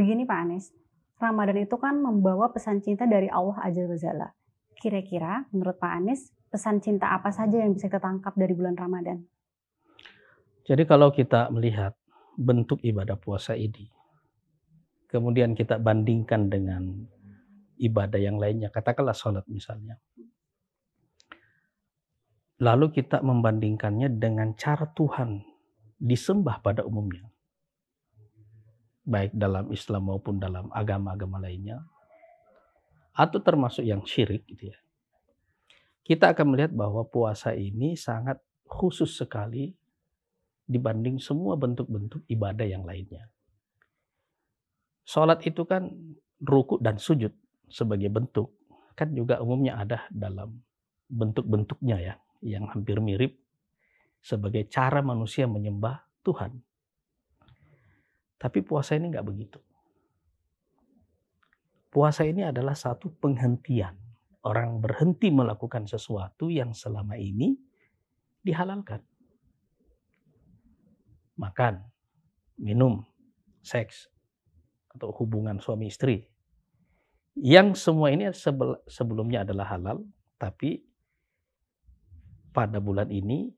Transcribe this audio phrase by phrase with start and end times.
[0.00, 0.72] Begini Pak Anies,
[1.20, 4.28] Ramadan itu kan membawa pesan cinta dari Allah Azza wa Jalla.
[4.80, 9.20] Kira-kira menurut Pak Anies, pesan cinta apa saja yang bisa kita tangkap dari bulan Ramadan?
[10.64, 11.92] Jadi kalau kita melihat
[12.32, 13.92] bentuk ibadah puasa ini,
[15.12, 17.04] kemudian kita bandingkan dengan
[17.76, 20.00] ibadah yang lainnya, katakanlah sholat misalnya.
[22.56, 25.44] Lalu kita membandingkannya dengan cara Tuhan
[26.00, 27.28] disembah pada umumnya.
[29.04, 31.80] Baik dalam Islam maupun dalam agama-agama lainnya.
[33.16, 34.78] Atau termasuk yang syirik gitu ya
[36.10, 39.70] kita akan melihat bahwa puasa ini sangat khusus sekali
[40.66, 43.30] dibanding semua bentuk-bentuk ibadah yang lainnya.
[45.06, 45.86] Sholat itu kan
[46.42, 47.30] ruku dan sujud
[47.70, 48.50] sebagai bentuk.
[48.98, 50.58] Kan juga umumnya ada dalam
[51.06, 52.14] bentuk-bentuknya ya.
[52.42, 53.38] Yang hampir mirip
[54.18, 56.58] sebagai cara manusia menyembah Tuhan.
[58.40, 59.60] Tapi puasa ini nggak begitu.
[61.92, 63.92] Puasa ini adalah satu penghentian
[64.46, 67.52] orang berhenti melakukan sesuatu yang selama ini
[68.40, 69.04] dihalalkan.
[71.36, 71.84] Makan,
[72.60, 73.04] minum,
[73.60, 74.08] seks,
[74.92, 76.24] atau hubungan suami istri.
[77.36, 78.28] Yang semua ini
[78.88, 80.04] sebelumnya adalah halal,
[80.36, 80.84] tapi
[82.52, 83.48] pada bulan ini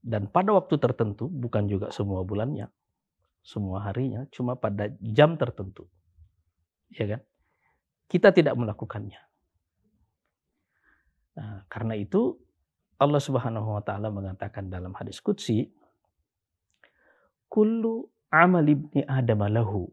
[0.00, 2.72] dan pada waktu tertentu, bukan juga semua bulannya,
[3.40, 5.88] semua harinya, cuma pada jam tertentu.
[6.92, 7.20] Ya kan?
[8.10, 9.20] Kita tidak melakukannya.
[11.38, 12.36] Nah, karena itu
[13.00, 15.70] Allah Subhanahu wa taala mengatakan dalam hadis qudsi
[17.48, 19.88] kullu amal ibni adam lahu.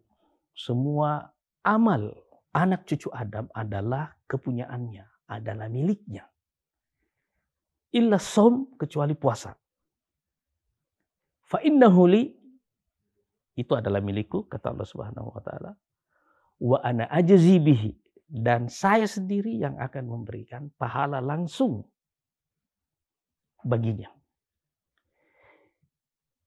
[0.57, 1.30] Semua
[1.62, 2.09] amal
[2.57, 6.25] anak cucu Adam adalah kepunyaannya, adalah miliknya.
[7.94, 9.53] Illa som kecuali puasa.
[11.47, 12.24] Fa innahu li
[13.57, 15.72] itu adalah milikku kata Allah Subhanahu wa taala.
[16.62, 17.91] Wa ana ajzi bihi
[18.29, 21.90] dan saya sendiri yang akan memberikan pahala langsung
[23.66, 24.13] baginya.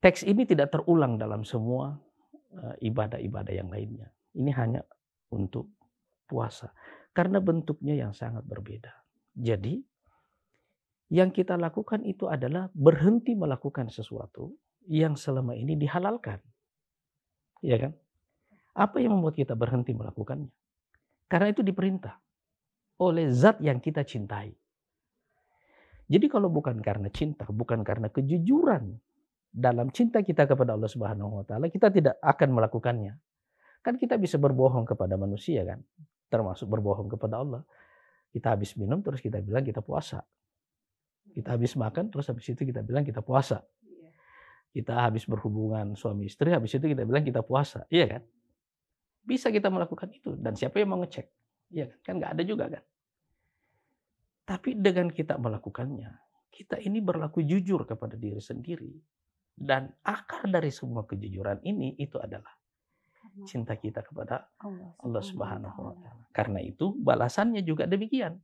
[0.01, 1.99] Teks ini tidak terulang dalam semua
[2.57, 4.09] eh, ibadah-ibadah yang lainnya.
[4.33, 4.81] Ini hanya
[5.35, 5.69] untuk
[6.25, 6.73] puasa.
[7.11, 8.95] Karena bentuknya yang sangat berbeda.
[9.35, 9.83] Jadi,
[11.11, 14.55] yang kita lakukan itu adalah berhenti melakukan sesuatu
[14.87, 16.39] yang selama ini dihalalkan.
[17.61, 17.93] Ya kan?
[18.73, 20.49] Apa yang membuat kita berhenti melakukannya?
[21.31, 22.17] Karena itu diperintah
[23.01, 24.53] oleh zat yang kita cintai.
[26.11, 28.99] Jadi kalau bukan karena cinta, bukan karena kejujuran
[29.51, 33.15] dalam cinta kita kepada Allah Subhanahu wa taala, kita tidak akan melakukannya.
[33.81, 35.81] Kan kita bisa berbohong kepada manusia kan,
[36.29, 37.63] termasuk berbohong kepada Allah.
[38.31, 40.23] Kita habis minum terus kita bilang kita puasa.
[41.31, 43.63] Kita habis makan terus habis itu kita bilang kita puasa.
[44.71, 44.83] Iya.
[44.83, 47.87] Kita habis berhubungan suami istri, habis itu kita bilang kita puasa.
[47.91, 48.23] Iya kan?
[49.27, 50.39] Bisa kita melakukan itu.
[50.39, 51.27] Dan siapa yang mau ngecek?
[51.71, 52.85] Ya kan nggak ada juga kan.
[54.47, 56.11] Tapi dengan kita melakukannya,
[56.51, 58.91] kita ini berlaku jujur kepada diri sendiri.
[59.55, 62.51] Dan akar dari semua kejujuran ini itu adalah
[63.45, 64.51] cinta kita kepada
[65.05, 66.25] Allah Subhanahu wa taala.
[66.35, 68.41] Karena itu balasannya juga demikian.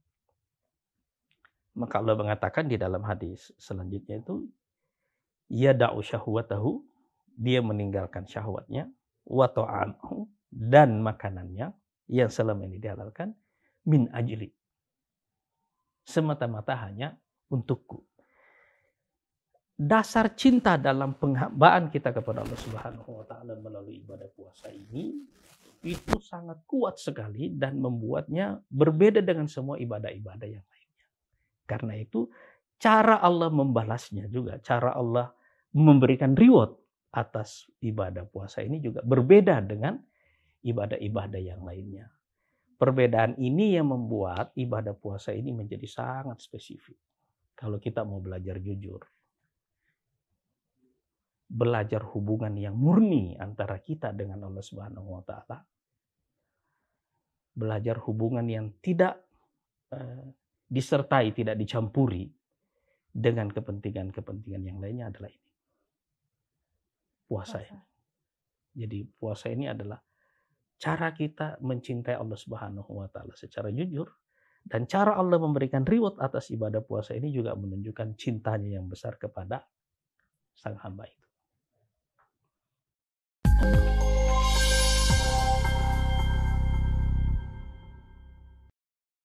[1.76, 4.48] Maka Allah mengatakan di dalam hadis selanjutnya itu
[5.50, 6.82] ya da'u syahwatahu
[7.36, 8.88] dia meninggalkan syahwatnya
[9.26, 9.46] wa
[10.48, 11.74] dan makanannya
[12.08, 13.34] yang selama ini dihalalkan
[13.84, 14.50] min ajli.
[16.06, 17.18] Semata-mata hanya
[17.50, 18.06] untukku.
[19.76, 25.12] Dasar cinta dalam penghambaan kita kepada Allah Subhanahu wa taala melalui ibadah puasa ini
[25.84, 31.06] itu sangat kuat sekali dan membuatnya berbeda dengan semua ibadah-ibadah yang lainnya.
[31.68, 32.24] Karena itu
[32.80, 35.35] cara Allah membalasnya juga, cara Allah
[35.76, 36.72] memberikan reward
[37.12, 40.00] atas ibadah puasa ini juga berbeda dengan
[40.64, 42.08] ibadah-ibadah yang lainnya.
[42.76, 46.96] Perbedaan ini yang membuat ibadah puasa ini menjadi sangat spesifik.
[47.56, 49.00] Kalau kita mau belajar jujur,
[51.48, 55.64] belajar hubungan yang murni antara kita dengan Allah Subhanahu wa taala.
[57.56, 59.24] Belajar hubungan yang tidak
[59.96, 60.28] uh,
[60.68, 62.28] disertai, tidak dicampuri
[63.08, 65.45] dengan kepentingan-kepentingan yang lainnya adalah ini.
[67.26, 67.66] Puasa, puasa.
[67.66, 67.80] ini.
[68.76, 69.98] Jadi puasa ini adalah
[70.76, 74.06] cara kita mencintai Allah Subhanahu wa taala secara jujur
[74.66, 79.64] dan cara Allah memberikan reward atas ibadah puasa ini juga menunjukkan cintanya yang besar kepada
[80.52, 81.25] sang hamba itu.